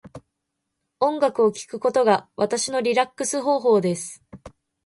[0.99, 4.25] 音楽を聴くことが私のリラックス方法です。